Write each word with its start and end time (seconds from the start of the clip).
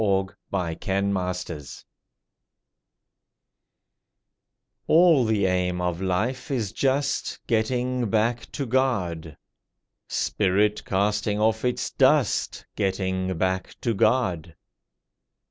SONG 0.03 0.31
OF 0.51 0.79
THE 0.79 1.33
SPIRIT 1.35 1.85
All 4.87 5.25
the 5.25 5.45
aim 5.45 5.79
of 5.79 6.01
life 6.01 6.49
is 6.49 6.71
just 6.71 7.37
Getting 7.45 8.09
back 8.09 8.51
to 8.53 8.65
God. 8.65 9.37
Spirit 10.07 10.85
casting 10.85 11.39
off 11.39 11.63
its 11.63 11.91
dust, 11.91 12.65
Getting 12.75 13.37
back 13.37 13.75
to 13.81 13.93
God. 13.93 14.55